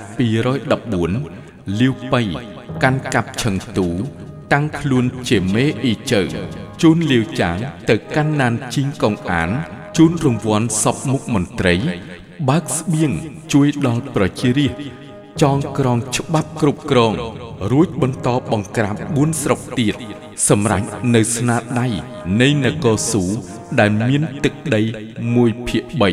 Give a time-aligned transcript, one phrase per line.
[0.69, 2.23] 214លាវប៉ៃ
[2.82, 3.89] កាន់កាប់ឈឹងទូ
[4.53, 6.23] តាំងខ្លួនជាមេអ៊ីជើ
[6.82, 7.57] ជូនលាវចាង
[7.91, 9.50] ទៅកាន់ណានជីងកងអាន
[9.96, 11.77] ជូនរង្វាន់សពមុខមន្ត្រី
[12.49, 13.12] បើកស្បៀង
[13.53, 15.02] ជួយដល់ប្រជារាស្ត្រ
[15.43, 17.12] ចងក្រងច្បាប់គ្រប់គ្រង
[17.73, 19.95] រួចបន្តបង្ក្រាប4ស្រុកទៀត
[20.48, 21.87] សម្រាប់នៅស្នាដៃ
[22.41, 23.25] នៃនគរស៊ូ
[23.80, 24.83] ដែលមានទឹកដី
[25.27, 26.09] 1ភាគ3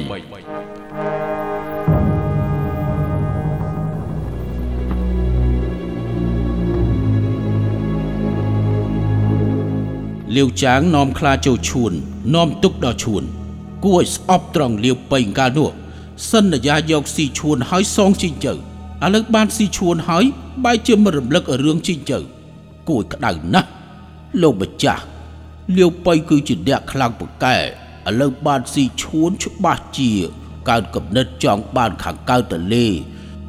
[10.35, 11.91] លាវចាងនាំខ្លាចូលឈួន
[12.35, 13.23] នាំទុកដល់ឈួន
[13.85, 15.69] គួរឲ្យស្អប់ត្រង់លាវពេញកាលនោះ
[16.27, 18.55] សន្យាយកស៊ីឈួនហើយសងជីងចៅឥ
[19.13, 20.25] ឡូវបានស៊ីឈួនហើយ
[20.63, 22.19] បែរជាមិនរំលឹករឿងជីងចៅ
[22.89, 23.69] គួរឲ្យក្តៅណាស់
[24.41, 25.03] លោកម្ចាស់
[25.77, 27.61] លាវប៉ៃគឺជាអ្នកខ្លាំងពូកែឥ
[28.19, 30.11] ឡូវបានស៊ីឈួនច្បាស់ជា
[30.69, 32.87] កើតកំណត់ចង់បានខាងកើតទលេ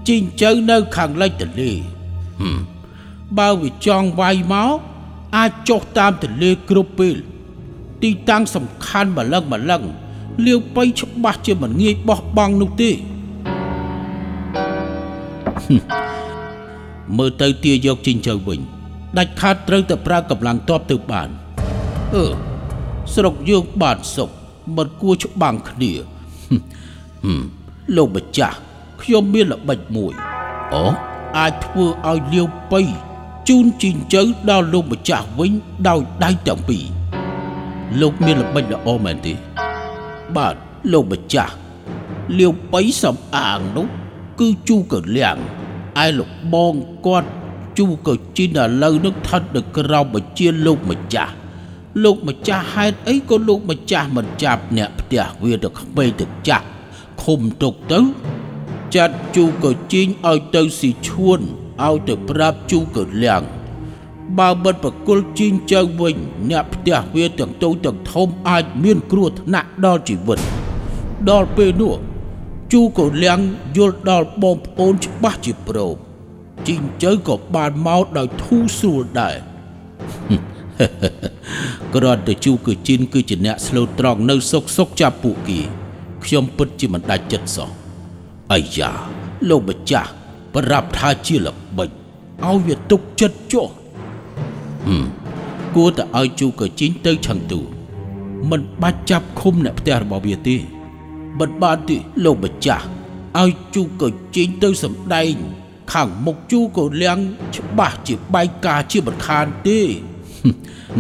[0.08, 1.72] ជីងចៅនៅខាងលិចទលេ
[2.40, 2.58] ហឹម
[3.38, 4.76] បើវាចង់វាយមក
[5.36, 7.16] អាចចុះតាមទលេគ្រប់ពេល
[8.02, 9.82] ទីតាំងសំខាន់ម្លឹងម្លឹង
[10.46, 12.90] លាវប៉ៃច្បាស់ជាមិនងាយបោះបង់នោះទេ
[17.16, 18.60] មើលទៅទាយកជីងចៅវិញ
[19.18, 21.28] ដាច់ខាតត្រូវតែប្រើកម្លាំងតបទៅបាន
[22.14, 22.24] អឺ
[23.14, 24.30] ស្រុកយើងបានសុខ
[24.76, 25.92] មិនគួរច្បាំងគ្នា
[27.24, 27.40] ហឹម
[27.96, 28.56] លោកម្ចាស់
[29.02, 30.12] ខ្ញុំមានល្បិចមួយ
[30.74, 30.84] អូ
[31.38, 32.82] អាចធ្វើឲ្យលាវប៉ៃ
[33.48, 35.52] ជូនជីងចៅដល់លោកម្ចាស់វិញ
[35.88, 36.84] ដោយដៃទាំងពីរ
[38.00, 39.32] លោកមានល្បិចល្អមែនទេ
[40.36, 40.54] បាទ
[40.92, 41.54] លោកម្ចាស់
[42.38, 43.86] លាវប៉ៃសំអាងនោះ
[44.40, 45.36] គឺជូកលៀង
[46.04, 46.74] ឯលោកបង
[47.06, 47.30] គាត់
[47.78, 51.32] ជូកជីនឥឡូវនឹងស្ថិតនៅក្រោមបញ្ជាលោកម្ចាស់
[52.02, 56.66] លោកម្ចាស់ហេតុអីក៏លោកម្ចាស់មិនចាប់អ្នកផ្ទះវាទៅក្មេងទៅចាស់
[57.22, 58.00] ឃុំទុកទៅ
[58.94, 61.40] ចាត់ជូកជីងឲ្យទៅស៊ីឈួន
[61.84, 63.42] ឲ្យទៅប្រាប់ជូកលៀង
[64.38, 66.16] បើបិទប្រគល់ជីងចៅវិញ
[66.50, 70.38] អ្នកផ្ទះវាទាំងតូចទាំងធំអាចមានគ្រោះថ្នាក់ដល់ជីវិត
[71.30, 71.94] ដល់ពេលនោះ
[72.72, 73.40] ជូក៏លៀង
[73.76, 75.96] យល់ដល់បងប្អូនច្បាស់ជាព្រម
[76.68, 79.36] ជីងចៅក៏បានមកដោយធូរស្រួលដែរ
[81.94, 85.60] គ្រាន់តែជូគឺជីនគឺជាអ្នកស្លូតត្រង់នៅសុកសុកចាប់ពួកគេ
[86.24, 87.70] ខ្ញុំពិតជាមិនដាច់ចិត្តសោះ
[88.52, 88.90] អាយ៉ា
[89.48, 90.10] លោកម្ចាស់
[90.54, 91.90] ប្រាប់ថាជាល្បិច
[92.46, 93.68] ឲ្យវាទុកចិត្តចុះ
[95.76, 97.60] គួរតែឲ្យជូកជីងទៅឆឹងទូ
[98.50, 100.56] មិនបាច់ចាប់ឃុំអ្នកផ្ទះរបស់វាទេ
[101.38, 102.84] បិទបានទេលោកម្ចាស់
[103.42, 104.02] ឲ្យជូក
[104.36, 105.34] ជីងទៅសំដែង
[105.92, 107.18] ខាងមុខជូក៏លៀង
[107.56, 109.80] ច្បាស់ជាបែកការជាមិនខានទេ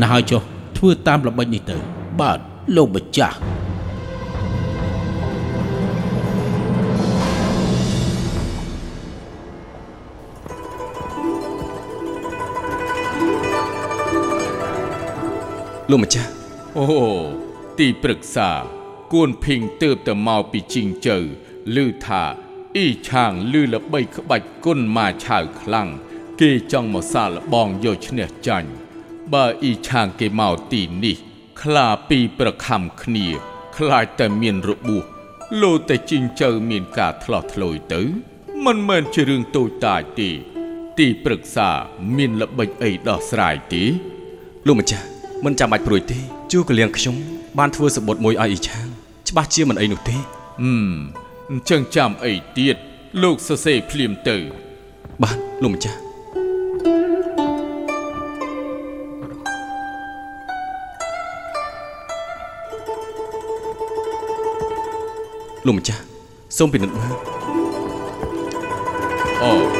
[0.00, 0.42] ណាស់ហើយចុះ
[0.76, 1.76] ធ្វើតាមល្បិចនេះទៅ
[2.20, 2.38] បាទ
[2.76, 3.36] លោកម្ចាស់
[15.90, 16.30] លោកម្ចាស់
[16.78, 16.86] អូ
[17.78, 18.50] ទីប្រឹក្សា
[19.12, 21.18] គួនភីងទើបទៅមកពីជីងជើ
[21.76, 22.22] ឮថា
[22.76, 25.88] អ៊ីឆាងឮល្បីក្បាច់គុណមកឆៅខ្លាំង
[26.40, 28.70] គេចង់មកសាឡបងយកឈ្នះចាញ់
[29.32, 31.16] បើអ៊ីឆាងគេមកទីនេះ
[31.62, 33.26] ខ្លាពីរប្រខំគ្នា
[33.76, 35.04] ខ្លាចតែមានរបួស
[35.62, 38.02] លោតែជីងជើមានការឆ្លោះឆ្លោយទៅ
[38.64, 40.30] មិនមែនជារឿងតូចតាចទេ
[40.98, 41.68] ទីប្រឹក្សា
[42.16, 43.82] មានល្បិចអីដោះស្រាយទេ
[44.68, 46.18] លោកម្ចាស់ មិនចាំបាច់ព្រួយទេ
[46.52, 47.16] ជួកលៀងខ្ញុំ
[47.58, 48.86] បានធ្វើសបុតមួយឲ្យអ៊ីឆាង
[49.28, 50.92] ច្បាស់ជាមិនអីនោះទេហឹម
[51.50, 52.76] អញ្ចឹងចាំអីទៀត
[53.22, 54.36] លោកសរសេរភ្លាមទៅ
[55.22, 55.98] បាទលោកម្ចាស់
[65.66, 66.02] លោកម្ចាស់
[66.56, 67.14] សូមពិនិត្យមើល
[69.42, 69.79] អូ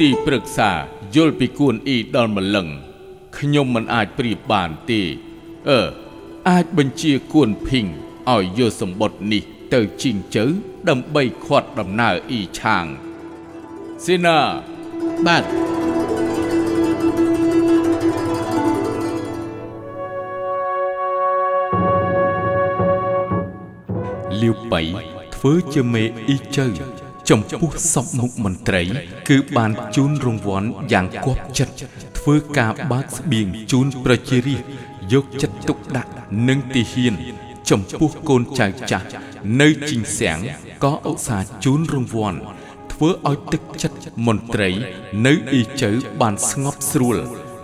[0.00, 0.70] ទីប្រឹក្សា
[1.14, 2.68] យល់ពីគួនអ៊ីដល់ម្លឹង
[3.36, 5.02] ខ្ញុំមិនអាចប្រៀបបានទេ
[5.68, 5.80] អឺ
[6.48, 7.86] អាចបញ្ជាគួនភីង
[8.32, 9.42] ឲ្យយកសម្បត្តិនេះ
[9.74, 10.44] ទៅជីងជើ
[10.88, 12.84] ដើម្បីខាត់ដំណើរអ៊ីឆាង
[14.04, 14.38] សេនា
[15.26, 15.44] បាទ
[24.40, 24.80] លាវបៃ
[25.34, 26.99] ធ្វើជាមេអ៊ីជើ
[27.30, 28.82] ចំពោះសពមុខមន្ត្រី
[29.28, 31.74] គឺបានជូនរង្វាន់យ៉ាងគប់ចិត្ត
[32.18, 36.10] ធ្វើការបើកស្បៀងជូនប្រជារាស្ត្រយកចិត្តទុកដាក់
[36.48, 37.14] និងទីហ៊ាន
[37.70, 39.06] ចំពោះកូនចៅចាស់
[39.60, 40.38] នៅជីងសៀង
[40.84, 42.38] ក៏ឧស្សាហ៍ជូនរង្វាន់
[42.92, 44.70] ធ្វើឲ្យទឹកចិត្តមន្ត្រី
[45.26, 45.90] នៅអ៊ីជើ
[46.20, 47.16] បានស្ងប់ស្រួល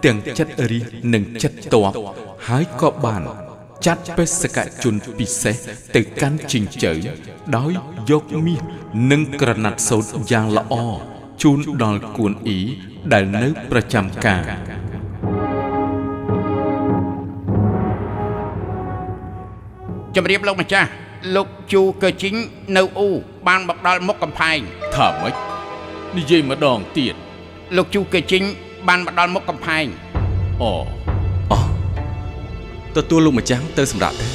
[0.04, 0.82] ទាំងចិត្តរិះ
[1.14, 1.92] និងចិត្តតប
[2.48, 3.22] ហើយក៏បាន
[3.86, 5.56] ចាត់បេសកជនពិសេស
[5.96, 6.92] ទៅកាន់ជីងជើ
[7.56, 7.70] ដោយ
[8.10, 8.60] យកមាស
[9.10, 10.74] និងក្រណាត់សូត្រយ៉ាងល្អ
[11.42, 12.60] ជូនដល់គួនអ៊ី
[13.12, 14.42] ដែលនៅប្រចាំការ
[20.16, 20.88] ជំរាបលោកម្ចាស់
[21.36, 22.34] លោកជូកើជីង
[22.76, 23.10] នៅអ៊ូ
[23.46, 24.58] បានមកដល់មុខកំផែង
[24.94, 25.34] ថាម៉េច
[26.16, 27.14] និយាយម្ដងទៀត
[27.76, 28.42] លោកជូកើជីង
[28.88, 29.84] បានមកដល់មុខកំផែង
[30.62, 31.15] អអូ
[32.96, 34.26] ទទួលលោកម្ចាស់ទៅសម្រាប់ទៅ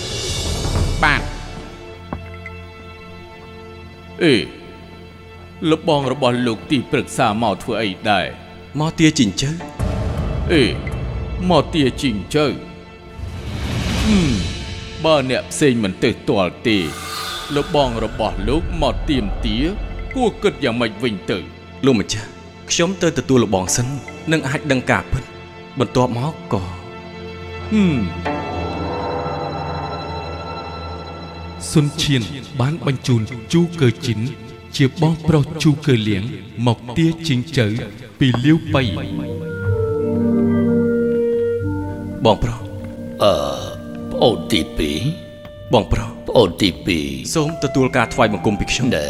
[1.03, 1.21] បាទ
[4.23, 4.33] អេ
[5.71, 8.25] លបងរបស់លោកទីប្រឹក្សាមកធ្វើអីដែរ
[8.79, 9.51] មកទាជីងជើ
[10.53, 10.63] អេ
[11.49, 12.45] មកទាជីងជើ
[14.03, 14.31] ហឹម
[15.05, 16.77] បើអ្នកផ្សេងមិនទៅទាល់ទេ
[17.55, 19.57] លបងរបស់លោកមកទៀមទា
[20.15, 21.37] គួរគិតយ៉ាងម៉េចវិញទៅ
[21.85, 22.27] លោកម្ចាស់
[22.69, 23.87] ខ្ញុំទៅទទួលលបងសិន
[24.31, 25.23] នឹងអាចដឹងការពិត
[25.79, 26.63] បន្ទាប់មកក៏
[27.71, 28.40] ហឹម
[31.69, 32.21] សុនឈៀន
[32.59, 33.21] បានបញ្ជូន
[33.53, 34.19] ជូកើជីន
[34.75, 36.23] ជាបងប្រុសជូកើលៀង
[36.67, 37.67] មកទាជីងជើ
[38.19, 38.81] ពីលាវបៃ
[42.25, 42.59] បងប្រុស
[43.23, 43.33] អឺ
[44.11, 44.61] ប្អូនទី
[45.73, 46.99] បងប្រុស2ប្អូនទី
[47.33, 49.05] សូមទទួលការថ្វាយបង្គំពីខ្ញុំ2ណែ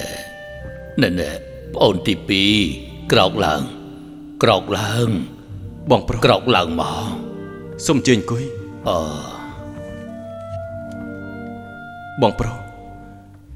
[1.02, 1.32] ណែណែ
[1.74, 2.14] ប្អូនទី
[2.64, 3.62] 2ក្រោកឡើង
[4.44, 5.10] ក្រោកឡើង
[5.92, 7.10] បងប្រុសក្រោកឡើងមក
[7.86, 8.44] សូមអញ្ជើញអង្គុយ
[8.90, 9.31] អឺ
[12.22, 12.56] បងប្រុស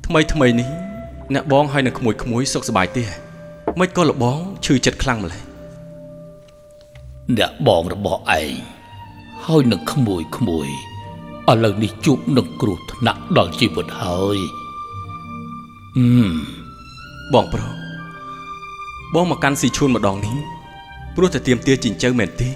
[0.06, 0.70] ថ្មីថ្មីនេះ
[1.34, 3.04] អ្នកបងហើយនឹងក្មួយក្មួយសុខសប្បាយទេ
[3.80, 5.44] មិនក៏លបងឈឺចិត្តខ្លាំងម្ល៉េះ
[7.38, 8.54] អ្នកបងរបស់ឯង
[9.46, 10.68] ហើយនឹងក្មួយក្មួយ
[11.52, 14.38] ឥឡូវនេះជួបនឹងគ្រោះថ្នាក់ដល់ជីវិតហើយ
[15.98, 16.32] អឺម
[17.34, 17.72] បងប្រុស
[19.14, 20.38] បងមកកាន់ស៊ីឈួនម្ដងនេះ
[21.16, 22.50] ព្រោះតែទៀមទាជីងជើមែនទេ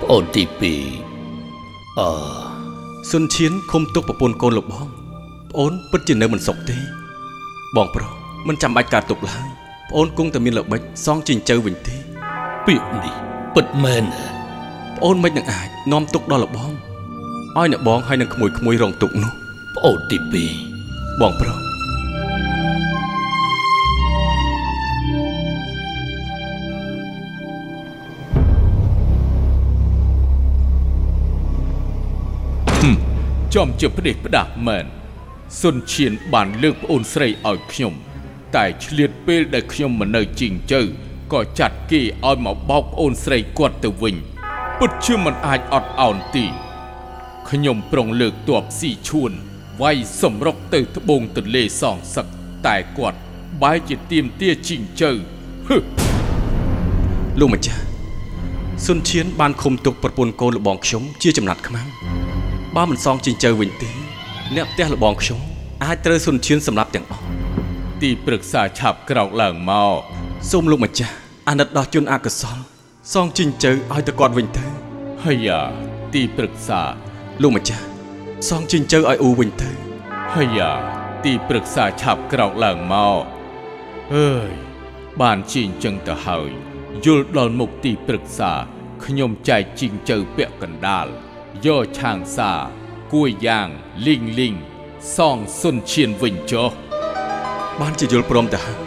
[0.00, 2.49] ប្អូនទី2អឺ
[3.08, 4.86] សុនឈៀនឃុំទុកប្រពន្ធកូនលោកបង
[5.50, 6.76] ប្អូនពិតជានៅមិនសុខទេ
[7.76, 8.10] បងប្រុស
[8.48, 9.46] មិនចាំបាច់ការទុកឡើយ
[9.90, 11.96] ប្អូនគង់តែមានល្បិចសងជីងជើវិញទេ
[12.66, 13.14] ពាក្យនេះ
[13.54, 14.24] ពិតមែនណា
[14.96, 19.32] ប្អូនមិននឹងអាចនាំទុកដល់លោកបងឲ្យអ្នកបងហើយនឹងក្មួយក្មួយរងទុកនោះ
[19.76, 20.18] ប្អូនទី
[21.20, 21.69] បងប្រុស
[33.54, 34.86] ចំជាផ្ដេសផ្ដាស់មែន
[35.60, 37.92] សុនឈៀនបានលើកប្អូនស្រីឲ្យខ្ញុំ
[38.56, 40.82] តែឆ្លៀតពេលដែលខ្ញុំមិននៅជីងជើ
[41.32, 44.16] ក៏ចាត់គេឲ្យមកបោកប្អូនស្រីគាត់ទៅវិញ
[44.78, 46.46] ពិតជាមិនអាចអត់ឱនទី
[47.50, 49.32] ខ្ញុំប្រុងលើកទ័ពស៊ីឈួន
[49.82, 52.26] វាយសម្រុកទៅត្បូងទន្លេសងសឹក
[52.66, 53.18] តែគាត់
[53.62, 55.12] បែរជាទៀមទាជីងជើ
[55.68, 55.78] ហឹ
[57.40, 57.82] លោកម្ចាស់
[58.86, 61.88] សុនឈៀនបានឃុំទុកប្រពន្ធកូនលោកបងខ្ញុំជាចំណាត់ខ្មាំង
[62.76, 63.90] បើមិនសងជីងជើវិញទេ
[64.56, 65.40] អ្នកផ្ទះលោកបងខ្ញុំ
[65.84, 67.24] អាចត្រូវសុនឈៀនសម្លាប់ទាំងអស់
[68.02, 69.96] ទីប្រឹក្សាឆាប់ក្រោកឡើងមក
[70.50, 71.14] សូមលោកម្ចាស់
[71.48, 72.58] អាណិតដល់ជនអកុសល
[73.12, 74.66] សងជីងជើឲ្យទៅគាត់វិញទៅ
[75.24, 75.60] ហើយយ៉ា
[76.14, 76.80] ទីប្រឹក្សា
[77.42, 77.84] លោកម្ចាស់
[78.48, 79.70] សងជីងជើឲ្យអ៊ូវិញទៅ
[80.34, 80.70] ហើយយ៉ា
[81.24, 83.22] ទីប្រឹក្សាឆាប់ក្រោកឡើងមក
[84.14, 84.50] អើយ
[85.20, 86.50] បានជីងចឹងទៅហើយ
[87.04, 88.52] យល់ដល់មុខទីប្រឹក្សា
[89.04, 91.08] ខ្ញុំចែកជីងជើពាក់កណ្ដាល
[91.66, 92.52] យកឆាងសា
[93.12, 93.68] គួយយ៉ាង
[94.06, 94.54] លីងលីង
[95.16, 96.70] សងសុនឈៀនវិញចុះ
[97.80, 98.78] បានជាយល់ព្រមទៅហើយ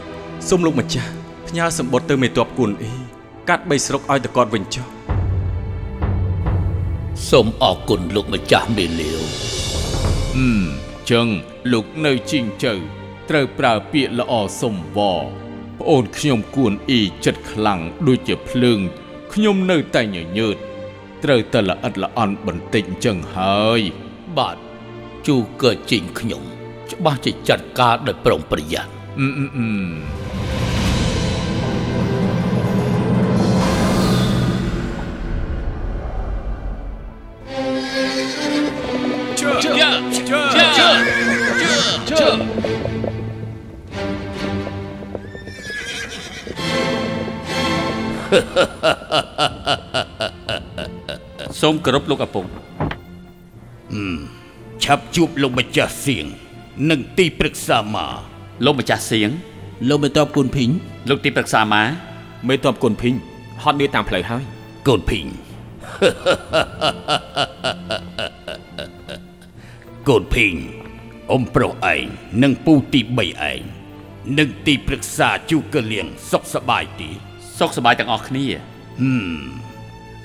[0.48, 1.12] សូមលោកម្ចាស់
[1.48, 2.94] ផ្ញើសម្បត្តិទៅមេតបគួនអ៊ី
[3.50, 4.88] កាត់បីស្រុកឲ្យទៅគាត់វិញចុះ
[6.44, 9.22] 2សូមអរគុណលោកម្ចាស់មេលាវ
[10.36, 10.64] ហឹម
[11.12, 11.28] ចឹង
[11.74, 12.74] លោកនៅជីងជើ
[13.30, 15.00] ត្រូវប្រើពាក្យល្អសុំវ
[15.80, 18.80] ប្អូនខ្ញុំគួនអ៊ីចិត្តខ្លាំងដូចជាភ្លើង
[19.34, 20.58] ខ្ញុំនៅតែញញើត
[21.24, 23.82] ត្រូវតែល្អិតល្អន់បន្តិចចឹងហើយ
[24.38, 24.58] បាទ
[25.28, 26.44] ជូកើជីងខ្ញុំ
[26.92, 30.24] ច្បាស់ជាចាត់ការដោយប្រុងប្រយ័ត្នអឺអឺអឺ
[51.66, 52.46] សូមគោរពលោកឪពុក
[54.84, 56.26] ឆាប់ជួបលោកម្ចាស់សៀង
[56.90, 58.12] និងទីប្រឹក្សាមក
[58.66, 59.30] លោកម្ចាស់សៀង
[59.90, 60.70] លោកមេតបគុណភីង
[61.10, 61.84] លោកទីប្រឹក្សាម៉ា
[62.48, 63.14] មេតបគុនភីង
[63.64, 64.44] ហត់នឿយតាមផ្លូវហើយ
[64.88, 65.26] កូនភីង
[70.10, 70.54] កូនភីង
[71.32, 72.04] អ៊ំប្រុសឯង
[72.44, 73.20] និងពូទី3
[73.52, 73.62] ឯង
[74.40, 77.10] និងទីប្រឹក្សាជូកលៀងសុខសប្បាយទី
[77.60, 78.46] សុខសប្បាយទាំងអស់គ្នា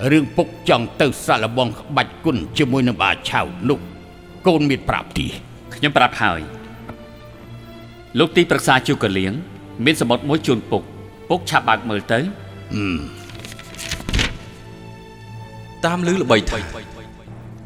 [0.07, 3.79] រឿងពុកចង់ទៅសាឡបងក្បាច់គុណជាមួយនឹងបាឆៅនោះ
[4.47, 5.25] កូនមានប្រាប់ទី
[5.75, 6.41] ខ្ញុំប្រាប់ហើយ
[8.19, 9.33] លោកទីប្រឹក្សាជួកលៀង
[9.85, 10.83] មានសម្បត្តិមួយជូនពុក
[11.29, 12.19] ពុកឆាប់បើកមើលទៅ
[15.85, 16.59] តាមលឺល្បីថា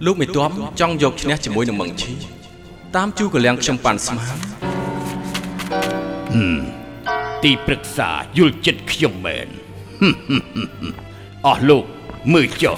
[0.05, 0.49] លោកមេទាំ
[0.81, 2.11] ចង់យកឈ្នះជាមួយនឹងមង្ឈី
[2.95, 4.37] តាមជូកលៀងខ្ញុំប៉ាន់ស្មាន
[7.43, 9.47] ទីប្រឹក្សាយល់ចិត្តខ្ញុំមែន
[11.47, 11.85] អស់លោក
[12.31, 12.77] មើលចុះ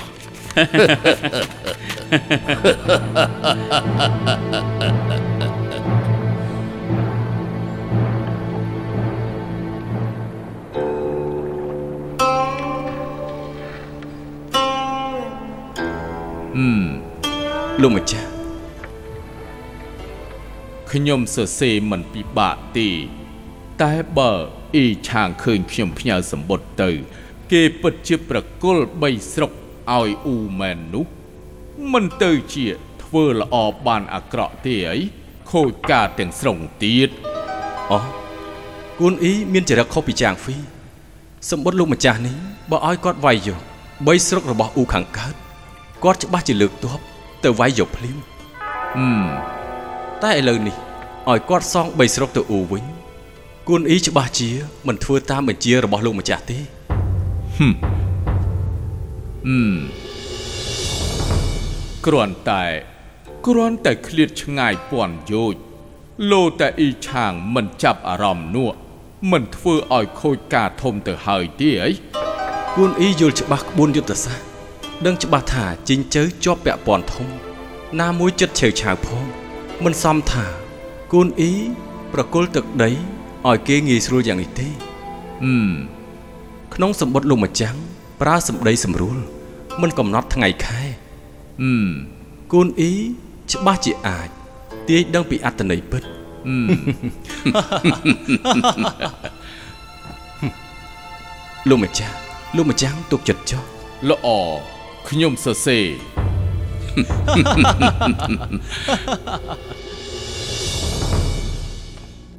[17.82, 18.30] លោកម្ចាស់
[20.92, 22.90] ខ្ញុំសរសេរមិនពិបាកទេ
[23.82, 24.32] តែបើ
[24.76, 26.92] អ៊ីឆាងឃើញខ្ញុំផ្ញើសម្បត្តិទៅ
[27.52, 31.06] គេពិតជាប្រគល់បីស្រុកឲ្យអ៊ូមែននោះ
[31.94, 32.66] មិនទៅជា
[33.04, 33.56] ធ្វើល្អ
[33.88, 35.00] បានអាក្រក់ទេអី
[35.52, 37.10] ខូចការទាំងស្រុងទៀត
[37.92, 38.00] អូ
[39.00, 40.56] គូនអ៊ីមានចរិតខុសពីចាងហ្វី
[41.50, 42.36] សម្បត្តិលោកម្ចាស់នេះ
[42.72, 43.62] បើឲ្យគាត់វាយយក
[44.08, 45.34] បីស្រុករបស់អ៊ូខាងកើត
[46.04, 47.00] គាត់ច្បាស់ជាលើកទ័ព
[47.44, 48.18] ទៅវាយយកភ្លាម
[48.96, 49.26] ហឹម
[50.24, 50.76] តែឥឡូវនេះ
[51.30, 52.84] ឲ្យគាត់សងបីស្រុកទៅអ៊ូវិញ
[53.68, 54.50] គូនអ៊ីច្បាស់ជា
[54.88, 56.60] មិនធ្វើតាមបញ្ជារបស់លោកម្ចាស់ទេ
[62.06, 62.66] គ្រាន់តែ
[63.46, 65.62] គ្រាន់តែឃ្លាតឆ្ងាយពាន់យោជន៍
[66.32, 68.72] លោតែអ៊ីឆាងមិនចាប់អារម្មណ៍នោះ
[69.32, 71.92] មិនធ្វើឲ្យខូចការធំទៅហើយទេអី
[72.76, 74.46] គួនអ៊ីយល់ច្បាស់ក្បួនយុទ្ធសាស្ត្រ
[75.06, 77.28] ដឹងច្បាស់ថាជីងជើជាប់ពាក់ព័ន្ធធំ
[78.00, 79.26] ណាមួយចិត្តឆេវឆាវផង
[79.84, 80.46] មិនសមថា
[81.12, 81.54] គួនអ៊ី
[82.14, 82.90] ប្រគល់ទឹកដី
[83.48, 84.68] ឲ្យគេងាយស្រួលយ៉ាងនេះទេ
[85.44, 85.74] ហឹម
[86.76, 87.76] ក្នុងសម្បត្តិលោកម្ចាំង
[88.22, 89.18] ប្រើសម្ដីសម្រួល
[89.82, 90.82] មិនកំណត់ថ្ងៃខែ
[91.62, 91.90] ហឹម
[92.52, 92.94] គួនអ៊ី
[93.52, 94.30] ច្បាស់ជាអាច
[94.90, 96.04] ទាយដឹងពីអត្តន័យពិត
[101.70, 102.16] លោកម្ចាស់
[102.56, 103.64] លោកម្ចាំងទុកចិត្តចុះ
[104.10, 104.28] ល្អ
[105.10, 105.86] ខ្ញុំសរសេរ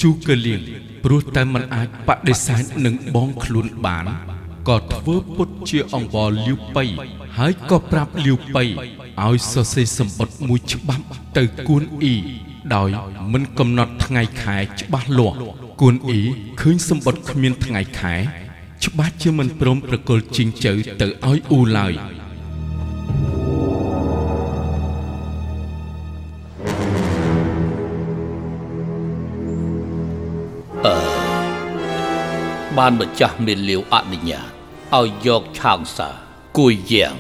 [0.01, 4.07] ជូកលៀង ព្រោះតែมันអាចបដិសេធនឹងបងខ្លួនបាន
[4.69, 6.85] ក៏ធ្វើពុតជាអង្វរលាវប៉ៃ
[7.39, 8.65] ហើយក៏ប្រាប់លាវប៉ៃ
[9.27, 11.05] ឲ្យសរសេរសម្បត្តិមួយច្បាប់
[11.39, 12.17] ទៅគួនអ៊ី
[12.75, 12.91] ដោយ
[13.33, 15.37] មិនកំណត់ថ្ងៃខែច្បាស់លាស់
[15.81, 16.21] គួនអ៊ី
[16.61, 18.15] ឃើញសម្បត្តិគ្មានថ្ងៃខែ
[18.85, 21.93] ច្បាស់ជាមិនព្រមប្រគល់ជីងចៅទៅឲ្យអ៊ូឡើយ
[32.79, 34.51] បានម្ចាស់មានលាវអនុញ្ញាត
[34.99, 36.09] ឲ្យយកឆាងសា
[36.59, 37.15] គួយយ៉ាង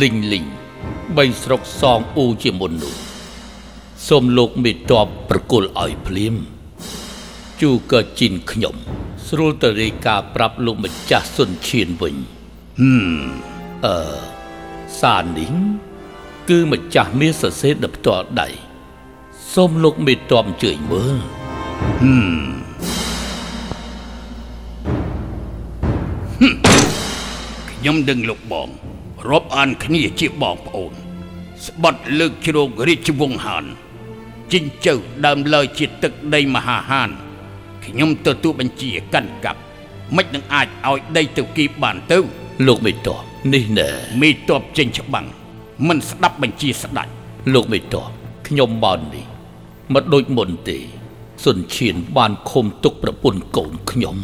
[0.00, 0.46] លីងលីង
[1.16, 2.94] បីស្រុកសងអ៊ូជាមុននោះ
[4.08, 6.34] សូមលោកមេតបប្រគល់ឲ្យភ្លាម
[7.60, 8.74] ជូក៏ជីនខ្ញុំ
[9.28, 12.14] ស្រួលទៅរាយការណ៍ប្រាប់លោកម្ចាស់សុនឈៀនវិញ
[12.80, 13.26] ហឹម
[13.86, 13.96] អឺ
[15.00, 15.52] សារនេះ
[16.48, 18.48] គឺម្ចាស់មានសរសេរដល់ផ្ទាល់ដៃ
[19.54, 21.16] សូមលោកមេតបអញ្ជើញមើល
[27.86, 28.68] ខ្ញុំដឹងលោកបង
[29.28, 30.92] រាប់អានគ្នាជាបងប្អូន
[31.66, 33.64] ស្បត់លើកជ្រោករាជវង្សហាន
[34.52, 34.94] ជីងចៅ
[35.26, 37.10] ដើមលើជាទឹកដីមហាហាន
[37.84, 39.60] ខ្ញុំទទួលបញ្ជាកាន់កាប់
[40.16, 42.18] មិននឹងអាចឲ្យដីទៅគីបានទៅ
[42.66, 43.22] លោកមេតប
[43.54, 43.88] នេះណែ
[44.22, 45.26] មេតបចេញច្បាំង
[45.88, 47.12] មិនស្ដាប់បញ្ជាស្ដាច់
[47.54, 48.06] លោកមេតប
[48.46, 49.26] ខ្ញុំបាននេះ
[49.94, 50.78] មិនដូចមុនទេ
[51.44, 54.18] សុនឈៀនបានឃុំទុកប្រពន្ធកូនខ្ញុំ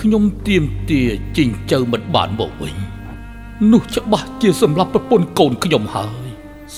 [0.00, 1.02] ខ្ញុំទៀមទា
[1.36, 2.76] ជីងចៅមិនបានមកវិញ
[3.72, 6.26] នោះច្បាស់ជាសម្រាប់ប្រពន្ធកូនខ្ញុំហើយ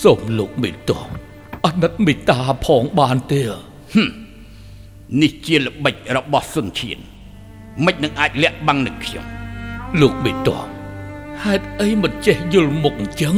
[0.02, 1.08] សូមលោកមេតប
[1.64, 3.42] អាណិតមេត្តាផងបានទេ
[5.20, 6.98] នេះជាល្បិចរបស់សុនឈៀន
[7.84, 9.26] មិននឹងអាចលាក់បាំងនឹងខ្ញុំ
[10.00, 10.66] លោកមេតប
[11.42, 13.36] ហេតុអីមិនចេះយល់មុខអញ្ចឹង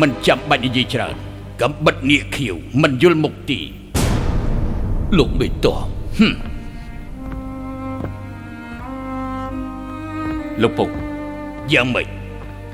[0.00, 1.16] មិនចាំបាច់និយាយច្រើន
[1.62, 3.60] កំបិតនាគខៀវមិនយល់មុខទី
[5.18, 6.51] លោកមេតប
[10.60, 10.88] លោកពុក
[11.72, 12.06] យ៉ាងម៉េច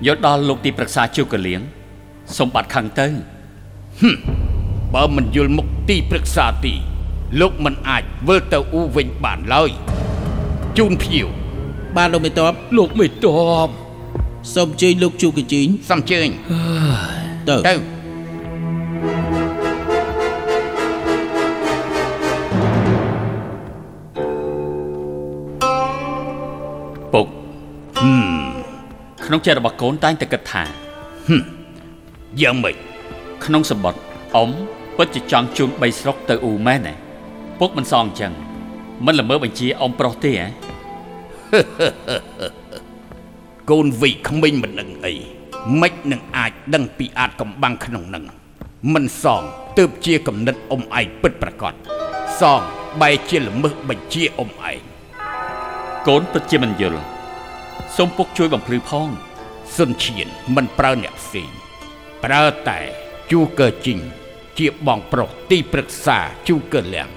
[0.06, 1.60] យកដល់លោកទីប្រឹក្សាជួកលៀង
[2.38, 3.06] សម្បត្តិខឹងទៅ
[4.94, 6.74] បើមិនយល់មុខទីប្រឹក្សាទី
[7.40, 9.70] លោកមិនអាចវិលទៅអ៊ូវិញបានឡើយ
[10.78, 11.26] ជូនភ្ញៀវ
[11.96, 13.26] បានលោកមេតបលោកមេត
[13.66, 13.68] ប
[14.54, 16.28] សូមអញ្ជើញលោកជូកជីងសំជើញ
[17.48, 17.74] ទៅទៅ
[27.98, 30.64] ក្នុងចិត្តរបស់កូនតែងតែគិតថា
[32.42, 32.76] យ៉ាងម៉េច
[33.44, 34.00] ក្នុងសម្បត្តិ
[34.36, 34.50] អ៊ំ
[34.96, 36.94] ពិតជាចង់ជូនបីស្រុកទៅអ៊ូមែនទេ
[37.60, 38.32] ពុកមិនសងអញ្ចឹង
[39.06, 40.48] មិនល្មើបញ្ជាអ៊ំប្រុសទេហ៎
[43.70, 45.14] កូនវិក្មេងមិនដឹងអី
[45.80, 48.24] មិននឹងអាចដឹងពីអាចកំបាំងក្នុងនឹង
[48.94, 49.42] មិនសង
[49.78, 51.74] ទើបជាកំណត់អ៊ំឯងពិតប្រកប
[52.40, 52.60] សង
[53.00, 54.78] បែរជាល្មើសបញ្ជាអ៊ំឯង
[56.08, 57.02] កូនពិតជាមិនយល់
[57.96, 59.08] សូមពុកជួយបំភ្លឺផង
[59.76, 61.50] សុនឈៀនមិនប្រើអ្នកផ្សេង
[62.24, 62.78] ប្រើតែ
[63.30, 64.00] ជូកើជីង
[64.58, 66.18] ជាបងប្រុសទីប្រឹក្សា
[66.48, 67.08] ជូកើលៀង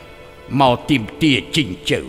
[0.60, 2.02] មកទីមទាជីងជើ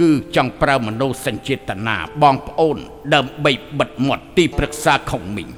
[0.00, 2.78] គឺចង់ប្រើមនោសញ្ចេតនាបងប្អូន
[3.14, 5.48] ដើម្បីបិទមាត់ទីប្រឹក្សាខុងមីង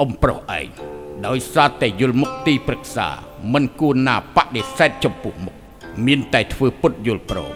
[0.00, 0.68] អ៊ំប្រុសឯង
[1.26, 3.08] ដោយសារតែយល់មុខទីប្រឹក្សា
[3.52, 5.56] មិនគួរណាបដិសេធចំពោះមុខ
[6.06, 7.54] មានតែធ្វើពុតយល់ព្រម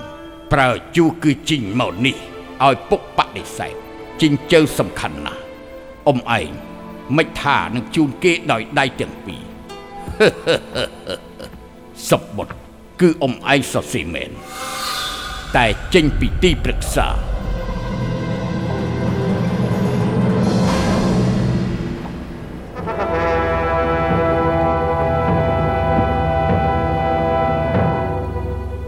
[0.52, 2.16] ប្រើជូគឺជីងមកនេះ
[2.66, 3.74] ឲ្យពុកបដិសេធ
[4.22, 5.42] ជីងជើសំខាន់ណាស់
[6.06, 6.50] អ៊ំឯង
[7.16, 9.42] មិនថានឹងជូនគេដោយដៃទាំងពីរ
[12.08, 12.48] សពបុត
[13.00, 14.30] គឺអ៊ំឯងសរសេរមែន
[15.56, 17.06] តែចេញពីទីប្រឹក្សា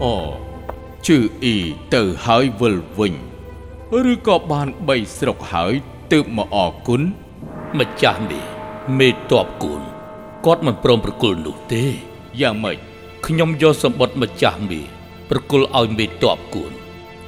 [0.03, 0.15] អូ
[1.07, 1.57] ជឺអ៊ី
[1.95, 3.15] ទៅហើយវិលវិញ
[4.11, 5.73] ឬក៏បានបីស្រុកហើយ
[6.11, 7.01] ទើបមកអរគុណ
[7.79, 8.45] ម្ចាស់នេះ
[8.99, 9.81] មេតបគូន
[10.45, 11.85] គាត់មិនព្រមប្រគល់នោះទេ
[12.41, 12.77] យ៉ាងម៉េច
[13.25, 14.81] ខ្ញុំយកសម្បត្តិម្ចាស់មេ
[15.29, 16.71] ប្រគល់ឲ្យមេតបគួន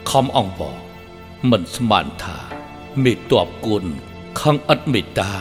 [0.09, 0.77] ខំអង្វរ
[1.51, 2.37] មិនស្មានថា
[3.03, 3.83] មេតបគួន
[4.41, 5.31] ខឹងឥតមេត្តា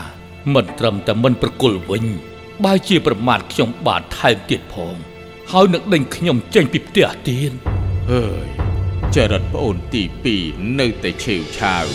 [0.53, 2.05] មិនត្រឹមតែមិនប្រគល់វិញ
[2.63, 4.95] បើជាប្រមាថខ្ញុំបាទថែមទៀតផង
[5.51, 7.51] ហើយនឹងដេញខ្ញុំចេញពីផ្ទះទៀត
[8.11, 8.66] ហើយ
[9.15, 10.03] ចរិតប្អូនទី
[10.39, 11.85] 2នៅតែឆេវឆាវ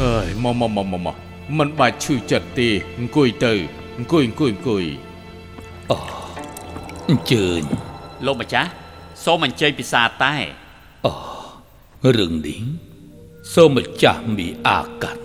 [0.00, 1.16] ហើយមកមកមកមកមក
[1.58, 2.68] មិនបាច់ឈឺចិត្តទេ
[2.98, 3.52] អង្គុយទៅ
[3.96, 4.84] អង្គុយអង្គុយអង្គុយ
[7.08, 7.62] អញ្ជើញ
[8.26, 8.70] លោកម្ចាស់
[9.24, 10.34] សូមអញ្ជើញពិសាតែ
[12.18, 12.62] រឿងនេះ
[13.54, 15.22] សូមម្ចាស់មីអាកាត់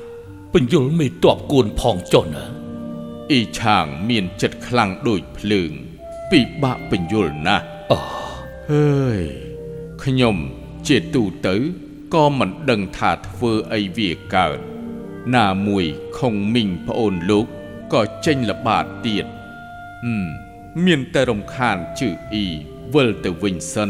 [0.54, 2.46] បញ្យលមេតបគួនផងចុះណា
[3.32, 5.72] អ៊ីឆាងមានចិត្តខ្លាំងដូចភ្លើង
[6.32, 8.00] ពិបាកបញ្យល់ណាស់អូ
[8.70, 9.22] ហើយ
[10.04, 10.38] ខ្ញុំ
[10.88, 11.56] ជាទូទៅ
[12.14, 14.58] ក៏មិនដឹងថាធ្វើអីវាកើត
[15.36, 15.86] ណាមួយ
[16.18, 17.46] ខុងមីងប្អូនលោក
[17.94, 19.26] ក៏ចេញល្បាតទៀត
[20.06, 20.26] ហឹម
[20.86, 22.48] មានតែរំខានជឺអ៊ី
[22.94, 23.90] វិលទៅវិញសិន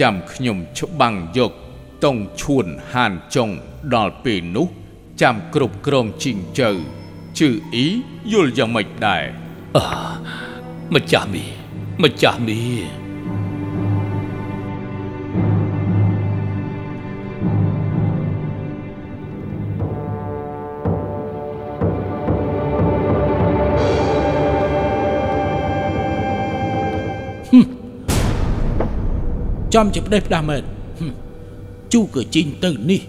[0.00, 1.52] ចាំខ្ញុំច្បាំងយក
[2.04, 3.50] តុងឈួនហានចុង
[3.94, 4.68] ដល់ពេលនោះ
[5.22, 6.70] ចាំគ្រប់គ្រងជីងជើ
[7.38, 7.86] ជឺអ៊ី
[8.32, 9.24] យល់យ៉ាងម៉េចដែរ
[10.94, 11.44] ម្ចាស់មី
[12.02, 12.60] ម្ចាស់មី
[29.76, 30.62] ចំជាផ្ដេសផ្ដាស់មែន
[30.98, 31.12] ហឹម
[31.92, 33.00] ជូក៏ជីងទៅនេះ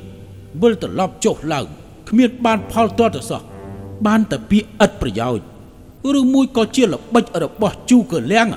[0.62, 1.66] វិលត្រឡប់ចុះឡើង
[2.10, 3.42] គ្មានបានផលទាល់ទៅសោះ
[4.08, 5.46] បានតែពាក្យឥតប្រយោជន៍
[6.20, 8.48] ឬមួយក៏ជាល្បិចរបស់ជូក៏លៀង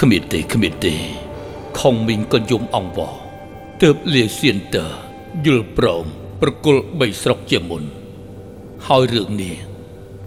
[0.00, 0.94] គ្មានទេគ្មានទេ
[1.78, 3.12] ខុងមីងក៏យំអង្វរ
[3.82, 4.86] ទើបលាសៀនតើ
[5.44, 6.04] យល់ព្រម
[6.40, 7.82] ប្រគល់បីស្រុកជាមុន
[8.86, 9.56] ហើយរឿងនេះ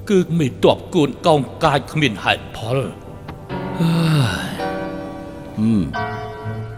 [0.10, 2.78] គឺមេតបគូនកោងកាចគ្មានហេតុផល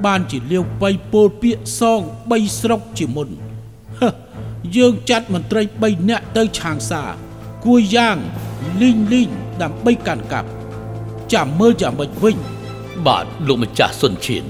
[0.06, 3.30] បានជាលាវបៃពោលពាកសងបីស្រុកជាមុន
[4.00, 4.10] ហឹ
[4.76, 7.04] យើងចាត់មន្ត្រី3នាក់ទៅឆាងសា
[7.66, 8.18] គួយយ៉ាង
[8.82, 9.30] លីងលីង
[9.62, 10.50] ដើម្បីកាន់កាប់
[11.34, 12.38] ចាំមើលចាំមិនវិញ
[13.06, 14.46] បាទលោកម្ចាស់សុនឈៀន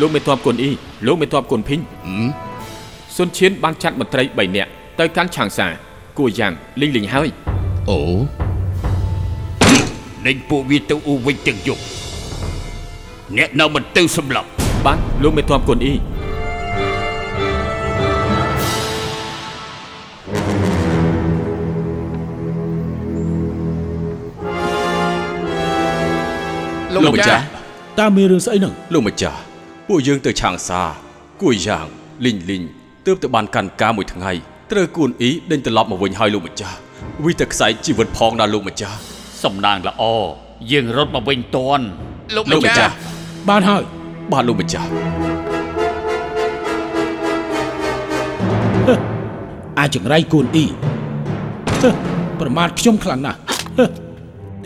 [0.00, 0.72] លោកមេតបគុនអ៊ី
[1.06, 1.80] លោកមេតបគុនភីង
[3.16, 5.66] សុនឈៀនបានចាត់មន្ត្រី3នាក់ទៅកាន់ឆាងសា
[6.18, 7.28] គួរយ៉ាងលីងលីងហើយ
[7.90, 7.98] អូ
[10.26, 11.82] លេងពួកវាទៅអ៊ូវិញទាំងយប់
[13.36, 14.48] អ្នកនៅមិនទៅសម្លាប់
[14.84, 15.94] បាទលោកមេតបគុនអ៊ី
[26.94, 27.42] លោកម្ចាស់
[27.98, 29.38] តើមានរឿងស្អីហ្នឹងលោកម្ចាស់
[29.88, 30.80] ពួកយើងទៅឆាងសា
[31.42, 31.86] គួយយ៉ាង
[32.26, 32.64] លីងលីង
[33.06, 34.32] ទើបទៅបានកាន់ការមួយថ្ងៃ
[34.72, 36.76] ត្រូវគួនអ៊ីដេញត្រឡប់មកវិញហើយលោកម្ចាស់
[37.24, 38.96] វិតែខ្សែជីវិតផងណាលោកម្ចាស់
[39.42, 40.02] សំណាងល្អ
[40.70, 41.84] យើងរត់មកវិញតន់
[42.36, 42.92] លោកម្ចាស់
[43.48, 43.82] បានហើយ
[44.32, 44.88] បាទលោកម្ចាស់
[49.78, 50.66] អាចចង្រៃគូនអ៊ី
[51.80, 51.90] ហឹ
[52.40, 53.38] ប្រមាថខ្ញុំខ្លាំងណាស់
[53.78, 53.84] ហឹ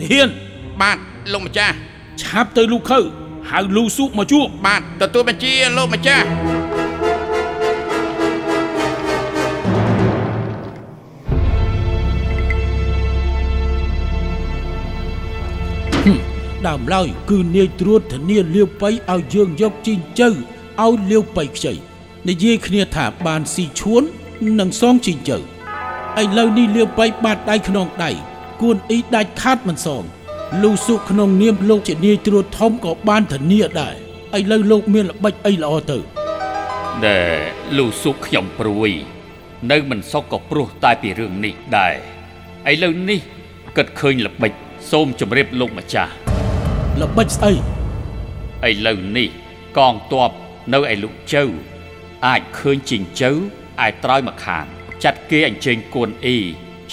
[0.09, 0.29] ហ៊ាន
[0.81, 0.97] បាទ
[1.33, 1.75] លោកម្ចាស់
[2.21, 2.99] ឆាប់ទៅលោកខៅ
[3.51, 6.25] ហៅលូស៊ូមកជួបបាទទទួលបញ្ជាលោកម្ចាស់
[16.67, 21.73] ដើមឡើយគឺនាយត្រួតធានាលាវបៃឲ្យយើងយកជីងជើឲ្យលាវបៃខ្ចី
[22.29, 24.03] និយាយគ្នាថាបានស៊ីឈួន
[24.59, 25.37] និងសងជីងជើ
[26.21, 28.11] ឥឡូវនេះលាវបៃបាត់ដៃក្នុងដៃ
[28.61, 30.03] គួនអ៊ីដាច់ខាត់មិនសង
[30.61, 33.95] លូស៊ុក្នុងនាមលោកជានាយត្រួតធំក៏បានធានាដែរ
[34.37, 35.97] ឥឡូវលោកមានល្បិចអីល្អទៅ
[37.05, 37.35] ដែល
[37.77, 38.91] លូស៊ុកខ្ញុំព្រួយ
[39.71, 41.95] នៅមិនសុខក៏ព្រោះតែពីរឿងនេះដែរ
[42.71, 43.19] ឥឡូវនេះ
[43.77, 44.51] គិតឃើញល្បិច
[44.91, 46.11] សូមជម្រាបលោកម្ចាស់
[46.99, 47.53] ល្បិចស្អី
[48.69, 49.29] ឥឡូវនេះ
[49.77, 50.31] កងទ័ព
[50.73, 51.43] នៅឯលុកជើ
[52.27, 53.31] អាចឃើញជីងជើ
[53.85, 54.65] ឯត្រើយមកខាង
[55.03, 56.37] ចាត់គេអញ្ជើញគួនអ៊ី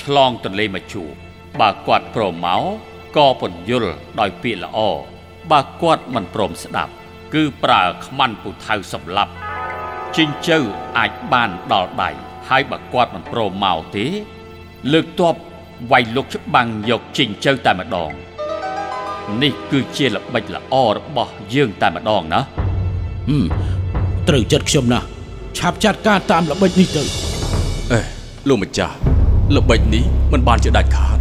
[0.01, 1.11] ឆ្លងទន្លេមកជួប
[1.61, 2.63] បើគាត់ព្រមមក
[3.17, 4.79] ក៏ពន្យល់ដោយពាក្យល្អ
[5.51, 6.93] បើគាត់មិនព្រមស្ដាប់
[7.35, 9.33] គឺប្រើខ្មាន់ពូថៅសម្លាប់
[10.17, 10.59] ជីងជើ
[10.99, 12.11] អាចបានដល់ដៃ
[12.49, 14.07] ហើយបើគាត់មិនព្រមមកទេ
[14.93, 15.35] លើកទ័ព
[15.91, 18.13] វាយលុកច្បាំងយកជីងជើតែម្ដង
[19.43, 22.41] នេះគឺជាល្បិចល្អរបស់យើងតែម្ដងណា
[23.29, 23.45] ហឹម
[24.29, 25.07] ត្រូវចិត្តខ្ញុំណាស់
[25.59, 27.03] ឆាប់ចាត់ការតាមល្បិចនេះទៅ
[27.93, 28.01] អេ
[28.49, 28.95] លោកម្ចាស់
[29.57, 31.19] ល្បិចនេះមិនបានជាដាច់ខាត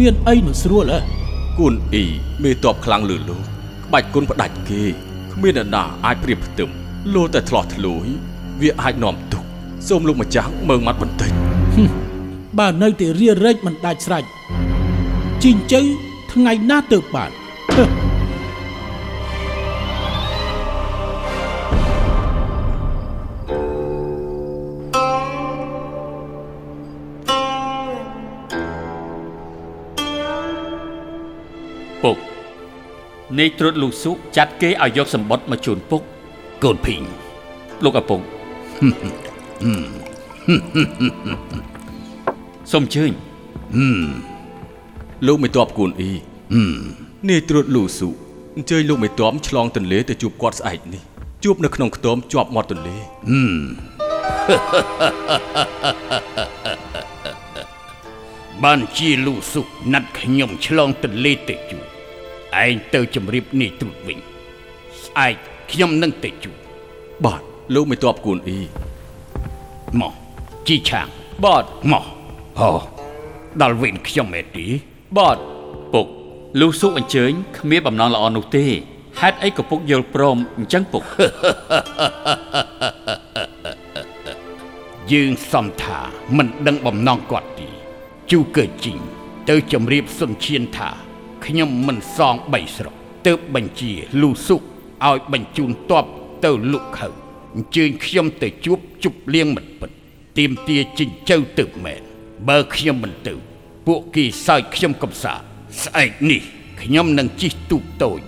[0.00, 1.00] មានអីមិនស្រួលហ៎
[1.58, 2.04] គួនអ៊ី
[2.42, 3.42] មេតបខ្លាំងលើលោក
[3.84, 4.82] ក្បាច់គុណផ្ដាច់គេ
[5.32, 6.70] គ្មានអ្នកណាអាចប្រៀបផ្ទឹម
[7.14, 8.06] លោតែឆ្លោះធ្លួយ
[8.60, 9.44] វាអាចនាំទុក
[9.88, 11.32] សូមលោកម្ចាស់មើងមាត់បន្តិច
[12.58, 14.24] បើនៅតែរៀរែកមិនដាច់ស្រេច
[15.42, 15.82] ជីងជើ
[16.36, 17.30] ថ្ងៃណាទៅបាន
[17.74, 17.90] ហឹម
[32.02, 32.18] ពុក
[33.38, 36.02] នាយត្រួតលូស៊ុចាត់គេឲ្យយកសម្បត្តិមកជូនពុក
[36.64, 37.02] កូនភីង
[37.84, 38.20] លោកឪពុក
[42.72, 43.12] សូមអញ្ជើញ
[45.24, 46.12] លោកមេតបគួនអ៊ី
[47.28, 48.08] នាយត្រួតលូស៊ូ
[48.56, 51.02] អញ្ជើញលោកមេតបឆ្លងទន្លេទៅជួបគាត់ស្អែកនេះ
[51.44, 52.96] ជួបនៅក្នុងខ្ទមជាប់មាត់ទន្លេ
[58.64, 61.84] បានជាលូសុកណាត់ខ្ញុំឆ្លងទន្លេទៅជួប
[62.62, 64.18] ឯងទៅជម្រាបនាយត្រួតវិញ
[65.02, 65.36] ស្អែក
[65.70, 66.56] ខ្ញុំនឹងទៅជួប
[67.24, 67.42] បាទ
[67.74, 68.60] លោកមេតបគួនអ៊ី
[70.00, 70.12] មក
[70.66, 71.06] ជីឆាង
[71.44, 72.04] បតមក
[72.60, 72.70] ហោ
[73.60, 74.66] ដល់វិញខ្ញុំឯទី
[75.14, 75.38] បត
[75.92, 76.06] ពុក
[76.60, 78.66] លូស៊ុអញ្ជើញគ្មានបំណងល្អនោះទេ
[79.20, 81.02] ហេតុអីក៏ពុកយល់ព្រមអញ្ចឹងពុក
[85.12, 85.98] យើងសំថា
[86.36, 87.68] មិនដឹងបំណងគាត់ទី
[88.30, 89.00] ជូកើជីង
[89.48, 90.90] ទៅជម្រាបសុនឈៀនថា
[91.44, 92.94] ខ្ញុំមិនសងបីស្រុក
[93.26, 94.62] ទៅបញ្ជាលូសុក
[95.06, 96.04] ឲ្យបញ្ជូនតប
[96.44, 97.08] ទៅលុកខៅ
[97.54, 99.90] អញ្ជើញខ្ញុំទៅជួបជប់លៀងមិនពិត
[100.38, 102.02] ទៀមទាជីងចៅទៅមែន
[102.48, 103.34] បើខ្ញុំមិនទៅ
[103.86, 105.34] ពួកគេសើចខ្ញុំកំសា
[105.82, 106.42] ស្អែកនេះ
[106.82, 108.20] ខ្ញុំនឹងជិះទូកតូច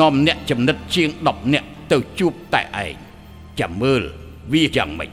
[0.00, 2.94] នាំអ្នកចំណិតជាង10នាក់ទៅជួបតែឯង
[3.60, 4.02] ចាំមើល
[4.52, 5.10] វាយ៉ាងម៉េច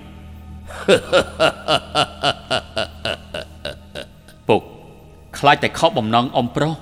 [4.47, 4.61] ពុក
[5.37, 6.73] ខ្លាចតែខកបំណងអ៊ំប្រុស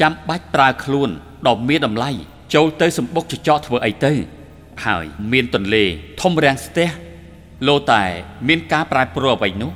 [0.00, 1.10] ចាំបាច់ប្រើខ្លួន
[1.48, 2.10] ដ៏មានតម្លៃ
[2.54, 4.12] ចូលទៅសម្បុកចចកធ្វើអីទៅ
[4.84, 5.84] ហើយមានទន្លេ
[6.20, 6.88] ធំរាំងស្ទះ
[7.68, 8.02] លោតែ
[8.48, 9.70] មានការប្រែប្រួលអ្វីនោះ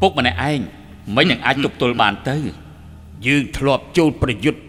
[0.00, 0.60] ពុកម្នាក់ឯង
[1.16, 2.36] មិននឹងអាចទប់ទល់បានទៅ
[3.26, 4.60] យើងធ្លាប់ចូលប្រយុទ្ធ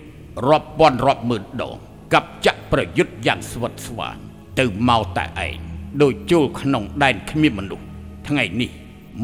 [0.49, 1.75] រាប់ពាន់រាប់ម៉ឺនដង
[2.13, 4.17] កັບចាក់ប្រយុទ្ធយ៉ាងស្វិតស្វាញ
[4.60, 5.58] ទៅមកតែឯង
[6.01, 7.86] ដោយចូលក្នុងដែនគ្មានមនុស្ស
[8.27, 8.69] ថ្ងៃនេះ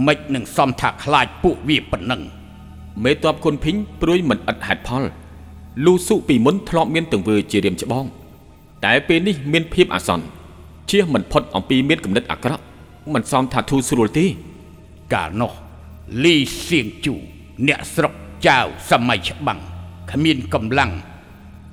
[0.06, 2.21] មិននឹងសំថាខ្លាចពួកវាប៉ុណ្ណឹង
[3.03, 5.03] មេតបគុនភីងព្រួយមិនឥតហេតុផល
[5.86, 8.06] លូស៊ុពីមុនធ្លាប់មានទង្វើជារៀមច្បង
[8.86, 10.25] តែពេលនេះមានភាពអាសន្ន
[10.89, 12.63] ជៀសមិនផុតអំពីមានគំនិតអាក្រក់
[13.13, 14.25] មិនសមថាធូរស្រួលទេ
[15.13, 15.51] កាលនោះ
[16.24, 16.36] លី
[16.67, 17.15] សៀងជូ
[17.67, 18.13] អ្នកស្រុក
[18.48, 18.58] ចៅ
[18.89, 19.60] សម័យច្បាំង
[20.12, 20.91] គ្មានកម្លាំង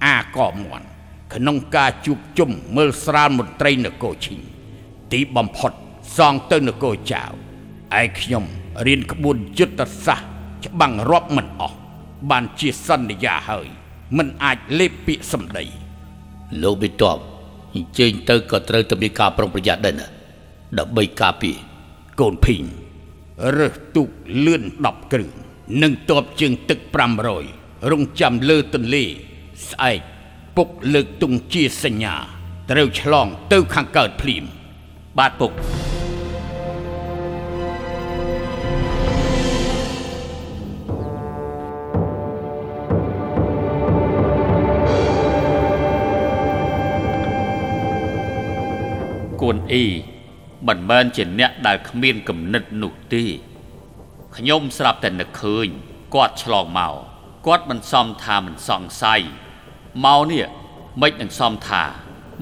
[0.04, 0.86] អាកមន់
[1.34, 4.40] ក្នុងការជួបជុំមើលស្រាលមន្ត្រីនគរឈីង
[5.12, 5.72] ទីបំផុត
[6.16, 7.22] សងទៅនគរចៅ
[8.00, 8.44] ឯខ្ញុំ
[8.86, 10.28] រៀនក្បួនយុទ្ធសាស្ត្រ
[10.66, 11.78] ច្បាំងរាប់មិនអស់
[12.30, 13.68] បានជាសន្យាហើយ
[14.16, 15.64] មិនអាចលេបពាក្យសម្ដី
[16.62, 17.18] លោកបិទប
[17.74, 20.06] អញ្ជើញទៅក៏ត្រូវតែមានការប្រុងប្រយ័ត្នដែរណា
[20.78, 21.56] ដើម្បីការពារ
[22.20, 22.64] កូនភីង
[23.56, 24.08] រើសទូក
[24.44, 25.32] លឿន10គ្រឿង
[25.82, 26.78] និងតបជើងទឹក
[27.34, 29.04] 500រងចាំលើទន្លេ
[29.68, 30.00] ស្អែក
[30.56, 32.14] ពុកលើកទង់ជាសញ្ញា
[32.70, 34.44] ត្រូវឆ្លងទៅខាងកើតភ្លាម
[35.18, 50.13] បាទពុកួនអ៊ី
[50.68, 53.24] មិនមែនជាអ្នកដែលគ្មានគំនិតនោះទេ
[54.36, 55.66] ខ្ញុំស្រាប់តែនឹកឃើញ
[56.14, 56.94] គាត់ឆ្លងមក
[57.46, 59.20] គាត់មិនសមថាមិនសង្ស័យ
[60.04, 60.46] មកនេះ
[61.02, 61.82] មិននឹងសមថា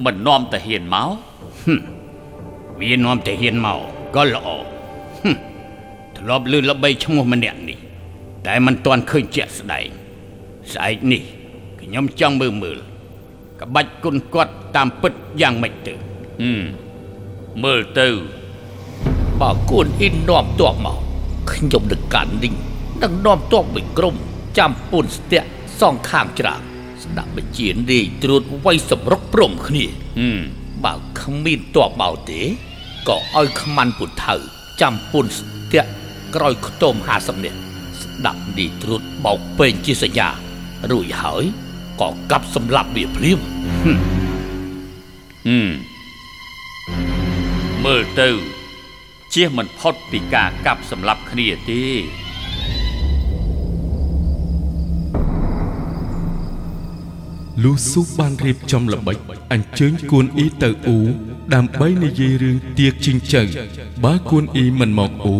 [0.05, 1.09] មិននាំតាហ៊ានមក
[2.81, 3.79] វានាំតែហ៊ានមក
[4.15, 5.35] ក៏ល្អហឹម
[6.17, 7.79] ធ្លាប់លឺល្បីឈ្មោះម្នាក់នេះ
[8.47, 9.87] តែមិនទាន់ឃើញជាក់ស្ដែង
[10.73, 11.23] ស្អែកនេះ
[11.81, 12.77] ខ្ញុំចង់មើលមើល
[13.61, 16.51] ក្បាច់គុណគាត់តាមពិតយ៉ាងម៉េចទៅហឹ
[17.61, 18.07] មមើលទៅ
[19.41, 20.97] បើគួនអ៊ីននាំទ័ពមក
[21.51, 22.53] ខ្ញុំនឹងកាន់នីង
[23.03, 24.15] នឹងនាំទ័ពមួយក្រុម
[24.57, 26.61] ចាំពូនស្ទាក់សងខាងច្រាំង
[27.03, 29.85] ស្ដាប់បញ្ជានាយត្រួតໄວសម្រុកព្រមគ្នា
[30.19, 30.39] ហឹម
[30.85, 32.41] បើគ្មានទ័ពមកទេ
[33.07, 34.35] ក៏ឲ្យខ្មាន់ពុថៅ
[34.81, 35.91] ចាំពូនស្ទាក់
[36.35, 37.59] ក្រោយខ្ទម50នាក់
[38.01, 40.27] ស្ដាប់នាយត្រួតបោកពេញជាសញ្ញា
[40.91, 41.43] រួចហើយ
[42.01, 43.39] ក៏កាប់សម្លាប់វាភ្លាម
[43.83, 45.92] ហឹម
[47.85, 48.29] មើលទៅ
[49.33, 51.83] ជៀសមិនផុតពីការកាប់សម្លាប់គ្នាទេ
[57.63, 59.17] លុះស៊ូបានរៀបចំល្បិច
[59.53, 60.99] អញ្ជើញគួនអ៊ីទៅអ៊ូ
[61.53, 63.41] ដើម្បីនិយាយរឿងទៀកជីងចៅ
[64.05, 65.37] បើគួនអ៊ីមិនមកអ៊ូ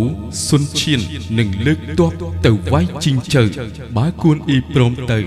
[0.48, 1.00] សុនឈៀន
[1.40, 2.12] នឹងលើកទ័ព
[2.46, 3.44] ទៅវាយជីងចៅ
[3.98, 5.20] បើគួនអ៊ីព្រមទៅ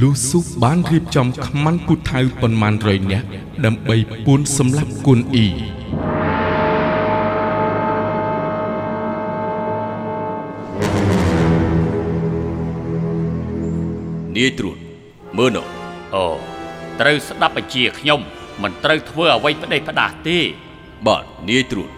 [0.00, 3.26] លុះស៊ូបានរៀបចំខ្មាន់ពូថៅប៉ុន្មានរយនាក់
[3.64, 5.81] ដើម្បីពួនសម្លាប់គួនអ៊ី
[14.36, 14.78] នាយត្រួត
[15.36, 15.66] មើលនោះ
[16.14, 16.24] អូ
[17.00, 18.20] ត្រូវស្ដាប់បញ្ជាខ្ញុំ
[18.62, 20.38] មិនត្រូវធ្វើអ្វីផ្ដេសផ្ដាសទេ
[21.06, 21.90] បាទនាយត្រួត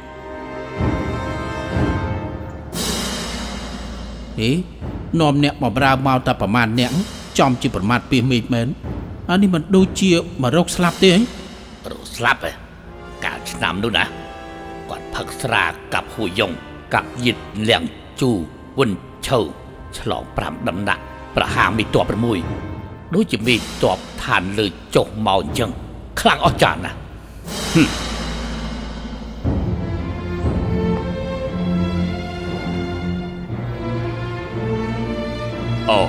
[4.40, 4.50] ហេ
[5.20, 6.92] នាំអ្នកបម្រើមកតែប្រមាណអ្នក
[7.38, 8.68] ចំជាប្រមាថពីមេឃមែន
[9.30, 11.20] អានេះមិនដូចជាមករកស្លាប់ទេហ៎
[11.90, 12.52] រស់ស្លាប់ហ៎
[13.24, 14.04] កាលឆ្នាំនោះណា
[14.90, 16.52] គាត់ផឹកស្រាកាប់ហួយយ៉ង
[16.94, 17.36] កាប់យិត
[17.68, 17.82] លៀង
[18.20, 18.30] ជូ
[18.78, 18.90] វិន
[19.26, 19.40] ឈៅ
[19.98, 21.02] ឆ្លង5ដំណាក់
[21.36, 22.06] ប្រហារមីតប
[22.60, 23.60] 6ដូចជាមីត
[23.96, 25.70] បឋានលើចុះមកអញ្ចឹង
[26.20, 26.98] ខ្លាំងអស្ចារ្យណាស់
[35.90, 36.00] អូ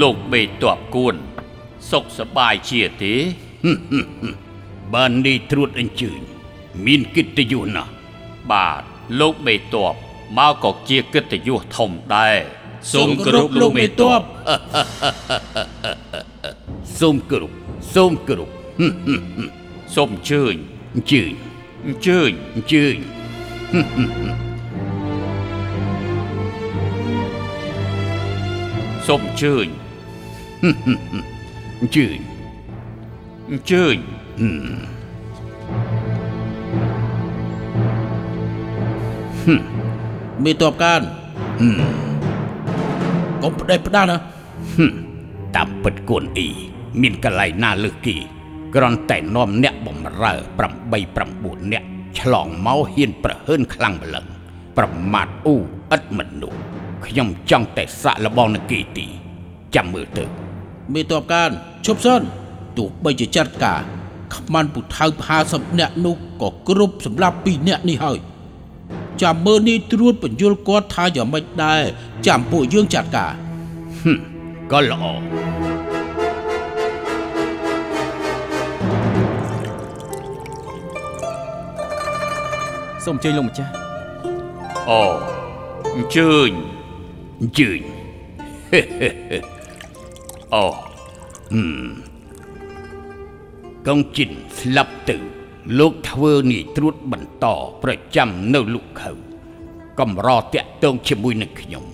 [0.00, 1.14] លោកបេតបគួន
[1.90, 3.14] សុខសប្បាយជាទេ
[4.94, 6.20] បាននេះត្រួតអញ្ជើញ
[6.86, 7.92] មានកិត្តិយសណាស់
[8.50, 8.82] បាទ
[9.20, 9.94] លោកមេតប
[10.38, 12.38] មកក៏ជាកិត្តិយសធំដែរ
[12.90, 14.22] សូមគោរពលោកមេតប
[17.00, 17.52] សូមគោរព
[17.94, 19.22] សូមគោរពហឹម
[19.94, 20.10] សូម
[20.94, 33.98] អញ្ជើញ
[43.42, 44.16] កានកុំផ្ដេសផ្ដាសណា
[45.56, 46.48] តាមពិតគួនអ៊ី
[47.02, 48.16] មានកន្លែងណាលើសគេ
[48.74, 51.84] គ្រាន់តែនាំអ្នកបំរើ8 9អ្នក
[52.18, 54.26] ឆ្លងមកហ៊ានប្រហើនខ្លាំងម្លឹង
[54.76, 55.56] ប្រមាថអ៊ូ
[55.94, 56.60] ឥតមនុស្ស
[57.06, 59.06] ខ្ញុំចង់តែសាក់លបងនឹងគេទី
[59.74, 60.24] ចាំមើលទៅ
[60.94, 61.50] មេតបកាន
[61.86, 62.22] ឈប់សិន
[62.76, 63.80] ទោះបីជាចាត់ការ
[64.34, 65.06] ខ្មាន់ពុថៅ
[65.42, 68.18] 50នាក់នោះក៏គ្រប់សម្រាប់2នាក់នេះហើយ
[69.22, 71.80] ចាំមើលនេះត្រួតបញ្យលគាត់ថាយ៉ាងម៉េចដែរ
[72.26, 73.32] ចាំពួកយើងចាត់ការ
[74.72, 75.04] ក៏ល្អ
[83.04, 83.72] សូមអញ្ជើញលោកម្ចាស់
[84.90, 85.02] អូ
[85.96, 86.50] អញ្ជើញ
[87.40, 87.80] អញ្ជើញ
[90.54, 90.64] អូ
[93.86, 95.16] កងជិនស្លាប់ទៅ
[95.78, 97.46] លោកធ្វើនាយត្រួតបន្ត
[97.82, 99.10] ប្រចាំនៅលុកខៅ
[100.00, 101.84] កំរតាក់ទងជាមួយនឹងខ្ញុំ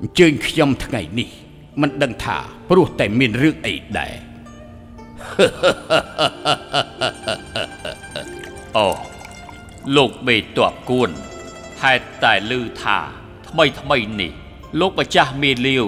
[0.00, 1.28] អញ្ជើញខ្ញុំថ្ងៃនេះ
[1.80, 2.36] មិនដឹងថា
[2.68, 4.14] ព្រោះតែមានរឿងអីដែរ
[8.76, 8.88] អូ
[9.96, 11.10] លោកបេតបគួន
[11.82, 12.98] ហេតុតែឮថា
[13.48, 14.32] ថ្មីថ្មីនេះ
[14.80, 15.86] លោកម្ចាស់មេលាវ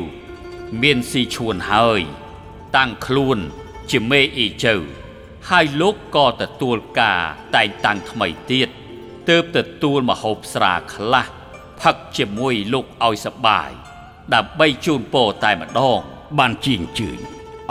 [0.82, 2.00] មានស៊ីឈួនហើយ
[2.76, 3.38] តាំងខ្លួន
[3.90, 4.76] ជាមេអ៊ីជើ
[5.50, 7.20] ហើយលោកក៏ទទួលការ
[7.54, 8.68] តែងតាំងថ្មីទៀត
[9.28, 11.26] ទើបទទួលមហូបស្រាខ្លះ
[11.80, 13.70] ផឹកជាមួយលោកឲ្យសប្បាយ
[14.34, 16.00] ដើម្បីជូនពរតែម្ដង
[16.38, 17.18] បានជាអញ្ជើញ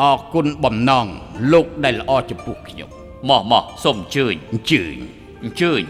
[0.02, 1.08] អរគុណបំណង
[1.54, 2.90] លោកដែលល្អចំពោះខ្ញុំ
[3.30, 4.96] មកមកសូមអញ្ជើញអញ្ជើញ
[5.44, 5.84] អញ្ជើញ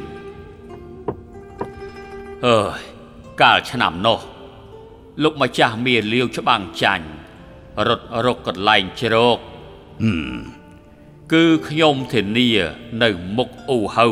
[2.45, 2.81] អើយ
[3.41, 4.19] កាលឆ្នាំនោះ
[5.23, 7.05] លោកម្ចាស់មាលាវច្បាំងចាញ់
[7.87, 9.37] រត់រកកន្លែងជ្រោក
[11.37, 12.49] គឺខ្ញុំធានា
[13.03, 14.07] នៅមុខអ៊ូហៅ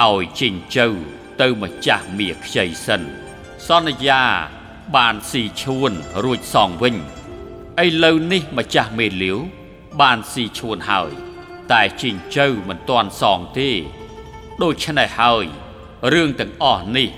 [0.00, 0.88] ឲ្យជីងជើ
[1.40, 3.02] ទៅម្ចាស់មាខ្ចីសិន
[3.66, 4.22] សន្យា
[4.96, 5.92] បានស៊ីឈួន
[6.24, 6.96] រួចសងវិញ
[7.84, 9.38] ឥឡូវនេះម្ចាស់មេលាវ
[10.00, 11.12] បានស៊ីឈួនហើយ
[11.72, 13.70] តែជីងជើមិនទាន់សងទេ
[14.62, 15.44] ដូច្នេះហើយ
[16.12, 17.08] រឿងទាំងអស់នេះ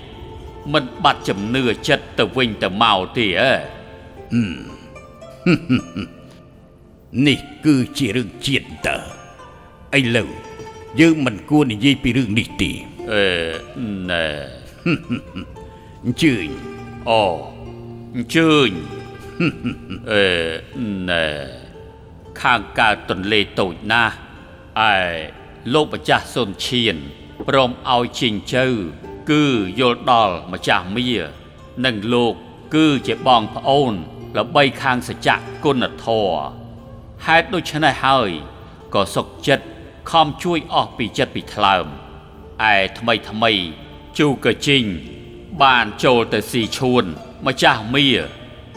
[0.73, 3.53] មិនបាត់ជំនឿចិត្តទៅវិញទៅមកទេអើ
[7.27, 8.97] នេះគឺជារឿងជាតិតើ
[9.99, 10.29] ឥឡូវ
[10.99, 12.71] យើងមិនគួរនិយាយពីរឿងនេះទេ
[13.11, 13.23] អឺ
[14.09, 14.25] ណែ
[16.03, 16.47] អញ្ជើញ
[17.09, 17.23] អូ
[18.15, 18.69] អញ្ជើញ
[20.11, 20.23] អឺ
[21.09, 21.25] ណែ
[22.41, 24.15] ខាងកើតទន្លេតូចណាស់
[24.89, 24.93] ឯ
[25.73, 26.95] លោកម្ចាស់សុនឈៀន
[27.47, 28.67] ព្រមឲ្យជីងជើ
[29.31, 29.43] គឺ
[29.79, 31.09] យល់ដល់ម្ចាស់មា
[31.85, 32.33] និងលោក
[32.75, 33.93] គឺជាបងប្អូន
[34.37, 36.60] ល្បីខាងសច្ចៈគុណធម៌
[37.27, 38.29] ហេតុដូច្នេះហើយ
[38.93, 39.65] ក៏សុកចិត្ត
[40.11, 41.85] ខំជួយអស់ពីចិត្តពីថ្លើម
[42.73, 43.51] ឯថ្មីថ្មី
[44.17, 44.83] ជូកជីង
[45.63, 47.03] បានចូលទៅស៊ីឈួន
[47.45, 48.07] ម្ចាស់មា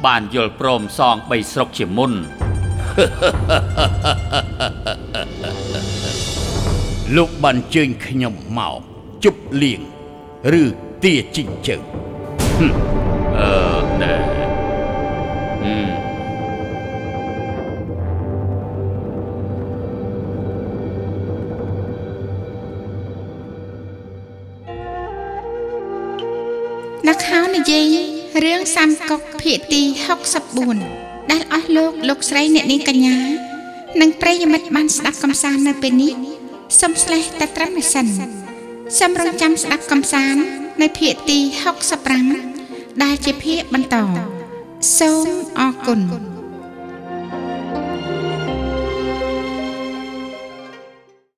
[0.04, 2.12] បានយល់ព្រមសងបីស្រុកជាមុន
[7.16, 8.80] លោកបានជើញខ្ញុំមក
[9.24, 9.80] ជប់លៀង
[10.60, 10.64] ឬ
[11.04, 12.72] ទាជីងជើអឺណែ
[13.38, 13.73] អឺ
[27.70, 27.94] យាយ
[28.44, 29.82] រឿងសាមកុកភាគទី
[30.56, 33.16] 64ដែលអស់លោកលោកស្រីអ្នកនាងកញ្ញា
[34.00, 36.12] និងប្រិយមិត្តបានស្ដាប់កំសាន្តនៅពេលនេះ
[36.80, 38.06] សូមស្លេះតែត្រឹមនេះសិន
[38.98, 40.42] សូមរងចាំស្ដាប់កំសាន្ត
[40.82, 41.38] នៅភាគទី
[42.20, 43.96] 65ដែលជាភាគបន្ត
[44.98, 45.26] សូម
[45.58, 46.00] អរគុណ